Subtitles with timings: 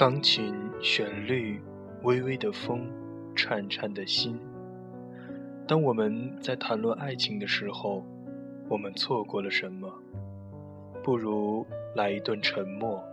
[0.00, 1.60] 钢琴旋律，
[2.04, 2.88] 微微的风，
[3.36, 4.40] 颤颤的心。
[5.68, 8.02] 当我们在谈论爱情的时候，
[8.66, 9.92] 我们错过了什么？
[11.04, 13.04] 不如来一段沉默，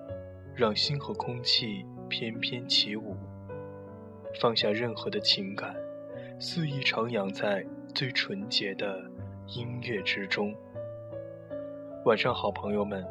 [0.55, 3.17] 让心和空气翩翩起舞，
[4.40, 5.76] 放下任何的情感，
[6.40, 9.04] 肆意徜徉在最纯洁的
[9.48, 10.56] 音乐之中。
[12.06, 13.06] 晚上好，朋友们，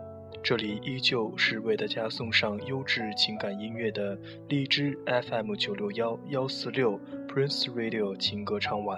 [0.49, 4.17] 这里依旧是为大家送上优质情感音乐的
[4.49, 8.97] 荔枝 FM 九六幺幺四六 Prince Radio 情歌唱晚，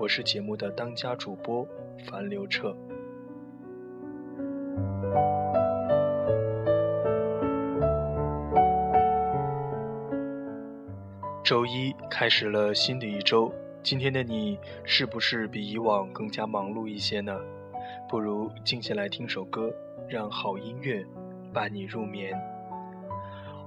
[0.00, 1.64] 我是节目的当家主播
[2.08, 2.76] 樊刘彻。
[11.44, 17.38] 周一开始了新的一周，今天的你是不是比以往更加忙碌一些呢？
[18.08, 19.72] 不如静下来听首歌，
[20.10, 21.06] 让好音乐
[21.54, 22.36] 伴你入眠。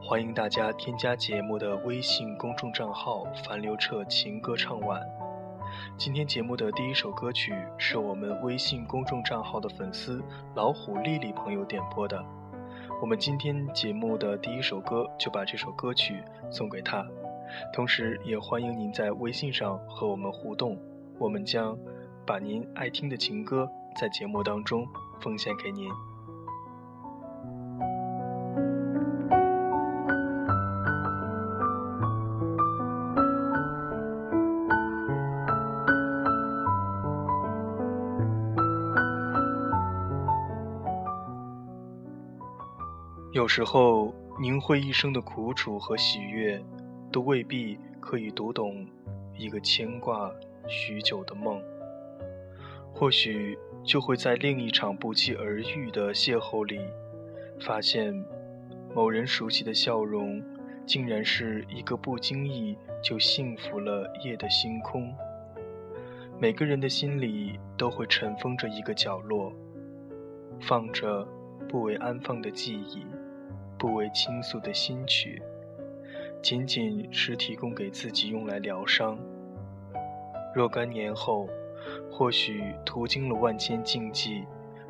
[0.02, 5.02] 欢迎大家添加节目的微信公众账号“樊刘彻情歌唱晚”。
[5.98, 10.22] 今天节目的第一首歌曲是我们微信公众账号的粉丝
[10.54, 12.22] 老虎丽丽朋友点播的。
[13.02, 17.08] 我们今天节目的第一首歌就把这首歌曲送给她，
[17.72, 20.78] 同时也欢迎您在微信上和我们互动，
[21.18, 21.78] 我们将
[22.26, 23.70] 把您爱听的情歌。
[23.96, 24.86] 在节目当中
[25.22, 25.88] 奉献给您。
[43.34, 46.64] 有时候，凝会一生的苦楚和喜悦，
[47.12, 48.86] 都未必可以读懂
[49.36, 50.32] 一个牵挂
[50.68, 51.62] 许久的梦。
[52.94, 53.58] 或许。
[53.86, 56.80] 就会在另一场不期而遇的邂逅里，
[57.60, 58.14] 发现
[58.96, 60.42] 某人熟悉的笑容，
[60.86, 65.14] 竟然是一个不经意就幸福了夜的星空。
[66.40, 69.52] 每个人的心里都会尘封着一个角落，
[70.62, 71.28] 放着
[71.68, 73.06] 不为安放的记忆，
[73.84, 75.44] 不为倾诉的心曲，
[76.42, 79.20] 仅仅是提供给自己用来疗伤。
[80.56, 81.50] 若干年后。
[82.10, 84.46] 或许途经了万千禁忌，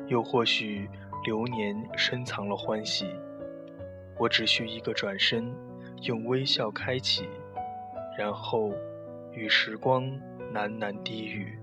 [0.06, 0.88] 又或许
[1.24, 3.06] 流年深藏了欢喜。
[4.16, 5.52] 我只需一个转身，
[6.02, 7.28] 用微笑开启，
[8.16, 8.70] 然后
[9.32, 10.04] 与时光
[10.52, 11.58] 喃喃低语。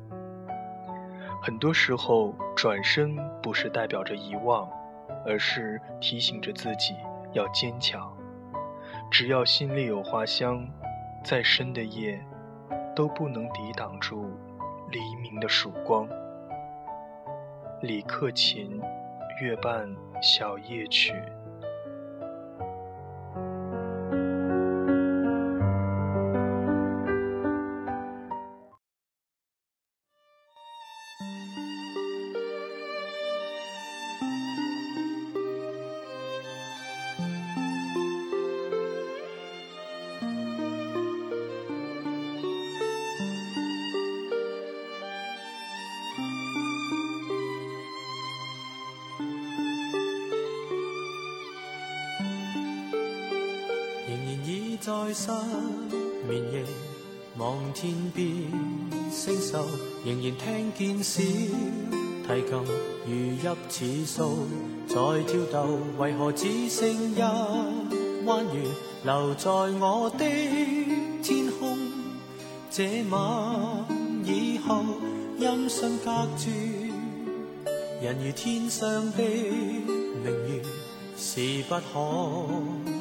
[1.42, 4.70] 很多时候，转身不是代表着遗忘，
[5.26, 6.94] 而是提醒着自己
[7.34, 8.12] 要坚强。
[9.10, 10.68] 只要心里有花香，
[11.24, 12.24] 再深的夜
[12.96, 14.30] 都不能抵挡住。
[14.90, 16.06] 黎明的曙光，
[17.82, 18.82] 李克勤，
[19.42, 19.90] 月半
[20.22, 21.14] 小夜曲。
[54.92, 55.32] 在失
[56.28, 56.66] 眠夜，
[57.38, 58.28] 望天边
[59.10, 59.58] 星宿，
[60.04, 61.22] 仍然听见小
[62.28, 62.52] 提琴
[63.08, 64.48] 如泣似诉，
[64.90, 65.80] 在跳动。
[65.98, 67.22] 为何只剩一
[68.26, 68.68] 弯月
[69.06, 70.26] 留在我的
[71.24, 71.78] 天空？
[72.70, 73.86] 这晚
[74.26, 74.84] 以后，
[75.38, 76.52] 音讯隔绝，
[78.02, 80.62] 人如天上的明月，
[81.16, 83.01] 是不可。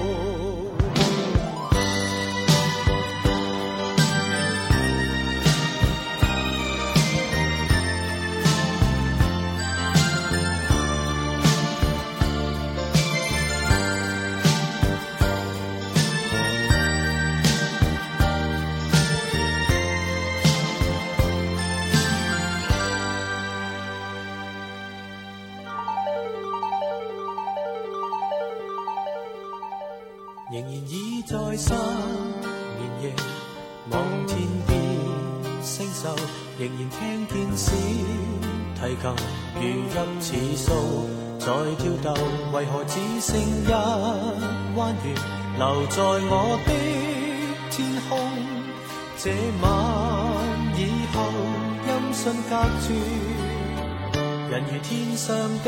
[40.31, 40.69] 如泣似诉，
[41.39, 41.45] 在
[41.77, 42.13] 跳动，
[42.53, 43.67] 为何只剩一
[44.77, 45.13] 弯月
[45.57, 46.69] 留在我的
[47.69, 47.75] 天
[48.07, 48.09] 空？
[49.17, 49.29] 这
[49.61, 49.69] 晚
[50.77, 50.79] 以
[51.13, 51.15] 后，
[51.85, 52.51] 音讯隔
[52.81, 52.87] 绝，
[54.49, 55.27] 人如天上
[55.63, 55.67] 的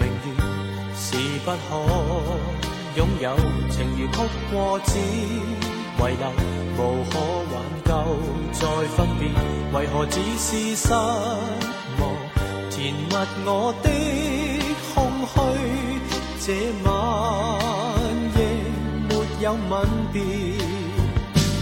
[0.00, 0.28] 明月，
[0.96, 1.06] 是
[1.44, 1.70] 不可。
[2.96, 3.36] 拥有
[3.70, 4.18] 情如曲
[4.52, 6.24] 过，只遗留
[6.76, 6.78] 无
[7.10, 7.12] 可
[7.52, 7.54] 挽
[7.84, 7.88] 救。
[8.52, 8.60] 再
[8.96, 9.22] 分别，
[9.72, 10.92] 为何只是失
[12.00, 12.23] 望？
[12.84, 13.00] 填密
[13.46, 13.88] 我的
[14.92, 14.94] 空
[15.32, 15.32] 虚，
[16.44, 16.46] 这
[16.84, 16.92] 晚
[18.36, 18.38] 夜
[19.08, 19.10] 没
[19.40, 19.72] 有吻
[20.12, 20.20] 别，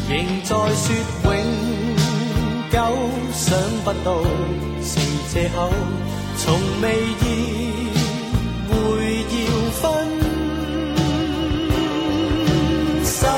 [0.09, 0.85] 仍在说
[1.23, 1.27] 永
[2.73, 2.75] 久。
[3.33, 4.09] 想不到
[4.83, 4.99] 是
[5.33, 5.71] 借口，
[6.39, 6.85] 从未
[7.21, 7.25] 意
[8.69, 8.73] 会
[9.31, 9.39] 要
[9.79, 9.81] 分
[13.05, 13.29] 手，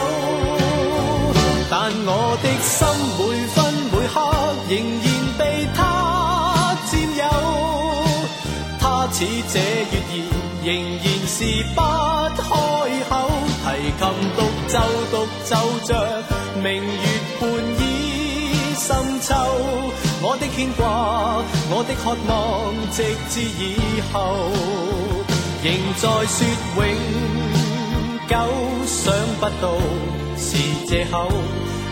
[1.70, 1.92] 但。
[2.06, 2.08] 我
[2.42, 3.43] 的心每分每
[9.24, 9.56] 他似这
[9.90, 10.14] 月儿
[10.64, 10.68] 仍
[11.00, 11.38] 然是
[11.74, 11.80] 不
[12.42, 12.44] 开
[13.08, 13.12] 口，
[13.64, 13.66] 提
[13.98, 14.02] 琴
[14.36, 14.38] 独
[14.68, 14.74] 奏
[15.10, 15.50] 独奏
[15.86, 15.88] 着
[16.62, 17.04] 明月
[17.40, 17.42] 半
[17.80, 17.82] 倚
[18.76, 18.86] 深
[19.22, 19.32] 秋，
[20.20, 22.32] 我的牵挂，我的渴望，
[22.92, 23.62] 直至以
[24.12, 24.14] 后，
[25.62, 25.66] 仍
[25.96, 26.36] 在说
[26.76, 26.82] 永
[28.28, 28.32] 久，
[28.86, 29.02] 想
[29.40, 29.64] 不到
[30.36, 30.46] 是
[30.86, 31.14] 借口。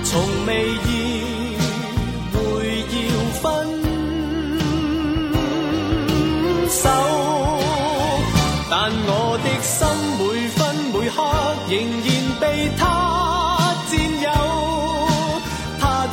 [0.05, 0.51] 从未
[0.87, 1.57] 意
[2.33, 2.37] 会
[2.93, 3.01] 要
[3.41, 3.41] 分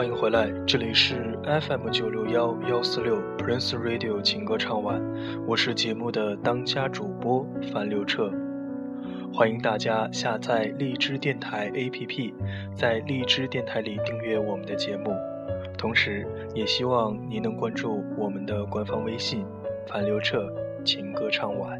[0.00, 4.98] 欢迎回来，这里是 FM 九六幺幺四六 Prince Radio 情歌唱晚，
[5.46, 8.32] 我是节目的当家主播樊刘彻。
[9.30, 12.32] 欢迎大家下载荔枝电台 APP，
[12.74, 15.14] 在荔枝电台里订阅我们的节目，
[15.76, 19.44] 同时也希望您能关注我们的官方微信
[19.86, 20.50] “樊刘彻
[20.82, 21.78] 情歌唱晚”。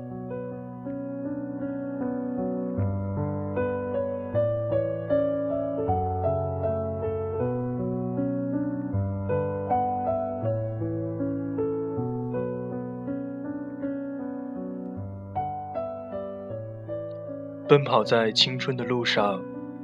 [17.70, 19.40] 奔跑在青春的路上，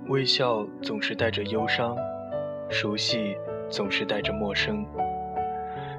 [0.08, 1.96] 微笑总是带着忧伤，
[2.68, 3.36] 熟悉
[3.70, 4.84] 总是带着陌生。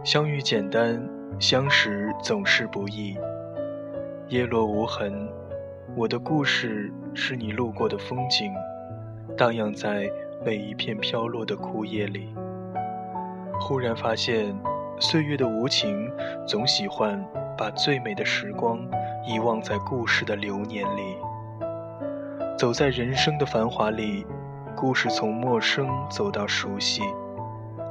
[0.04, 1.02] 相遇简单，
[1.40, 3.16] 相识总是不易。
[4.28, 5.30] 叶落无痕，
[5.96, 8.52] 我的故事是你路过的风景，
[9.38, 10.12] 荡漾在
[10.46, 12.36] 每一片飘落的枯叶里。
[13.62, 14.54] 忽然发现，
[15.00, 16.12] 岁月的无情，
[16.46, 17.26] 总喜欢
[17.58, 18.78] 把最美的时光
[19.26, 21.16] 遗忘在故事的流年里。
[22.58, 24.26] 走在人生的繁华里，
[24.76, 27.04] 故事从陌生走到熟悉，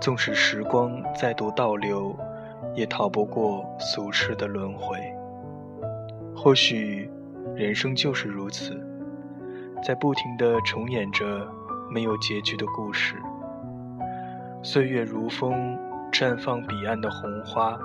[0.00, 2.12] 纵使时光再度倒流，
[2.74, 4.98] 也逃不过俗世的轮回。
[6.34, 7.08] 或许，
[7.54, 8.76] 人生就是如此，
[9.84, 11.46] 在不停地重演着
[11.88, 13.14] 没有结局的故事。
[14.64, 15.78] 岁月如风，
[16.10, 17.78] 绽放彼岸的红花，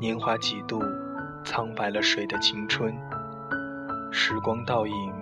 [0.00, 0.82] 年华几度，
[1.44, 2.92] 苍白了谁的青春？
[4.10, 5.12] 时光倒影。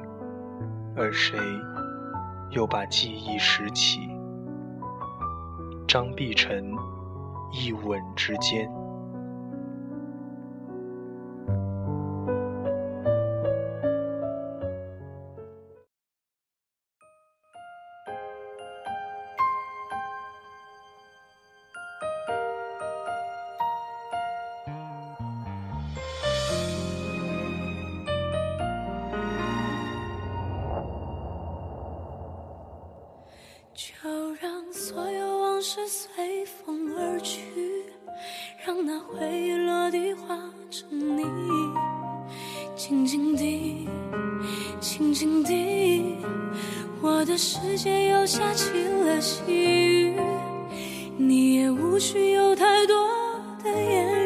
[0.99, 1.39] 而谁
[2.51, 4.01] 又把记忆拾起？
[5.87, 6.73] 张碧晨，
[7.53, 8.69] 一吻之间。
[35.71, 35.87] 是。
[35.87, 37.43] 随风而去，
[38.65, 40.37] 让那回忆落地化
[40.71, 41.25] 成你。
[42.75, 43.87] 静静地，
[44.81, 46.17] 静静地，
[47.03, 50.17] 我的世界又下起了细雨。
[51.19, 52.97] 你也无需有太多
[53.63, 54.18] 的言语，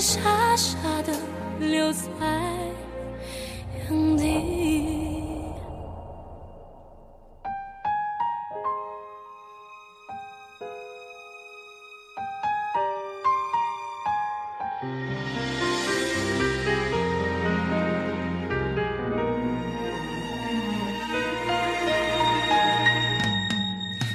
[0.00, 1.12] 傻傻的
[1.58, 2.00] 留在
[3.88, 4.60] 原地。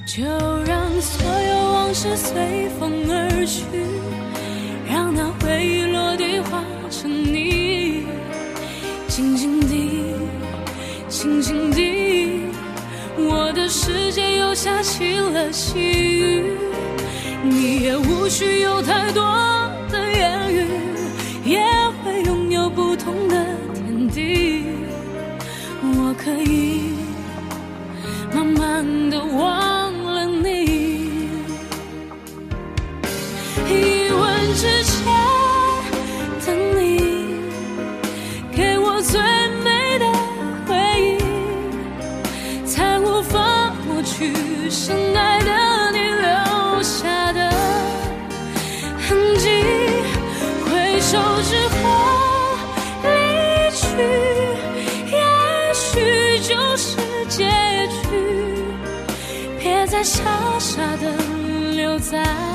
[0.07, 0.23] 就
[0.63, 3.65] 让所有往事随风而去，
[11.15, 12.41] 静静地，
[13.17, 16.43] 我的世界又下起了细雨。
[17.41, 19.23] 你也无需有太多
[19.89, 20.67] 的言语，
[21.45, 21.63] 也
[22.03, 24.65] 会拥有不同的天地。
[25.81, 26.91] 我可以
[28.33, 31.29] 慢慢的忘了你，
[33.69, 34.93] 一吻之前
[36.45, 37.39] 等你
[38.53, 39.21] 给我最
[60.75, 61.09] 傻的
[61.73, 62.54] 留在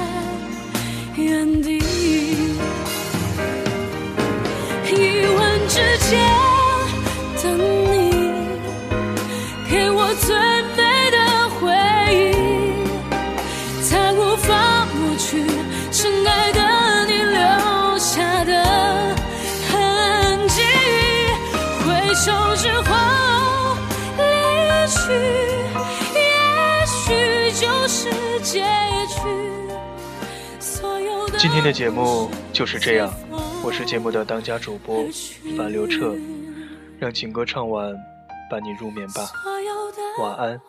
[31.40, 33.10] 今天的节目就是这样，
[33.64, 35.06] 我是节目的当家主播
[35.56, 36.14] 樊刘彻，
[36.98, 37.96] 让情歌唱完，
[38.50, 39.32] 伴你入眠吧。
[40.20, 40.60] 晚安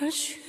[0.00, 0.40] 而去。